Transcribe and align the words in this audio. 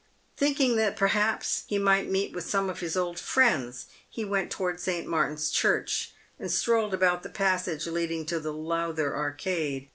Thinking 0.35 0.77
that, 0.77 0.95
perhaps, 0.97 1.63
he 1.67 1.77
might 1.77 2.09
meet 2.09 2.33
with 2.33 2.43
some 2.49 2.71
of 2.71 2.79
his 2.79 2.97
old 2.97 3.19
friends, 3.19 3.85
he 4.09 4.25
went 4.25 4.49
towards 4.49 4.81
St. 4.81 5.05
Martin's 5.05 5.51
Church, 5.51 6.11
and 6.39 6.51
strolled 6.51 6.95
about 6.95 7.21
the 7.21 7.29
passage 7.29 7.85
leading 7.85 8.25
to 8.25 8.39
the 8.39 8.51
Lowther 8.51 9.15
Arcade. 9.15 9.89